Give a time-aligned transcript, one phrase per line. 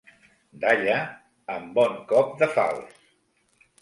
[0.63, 0.95] Dalla,
[1.57, 3.05] amb bon cop de falç.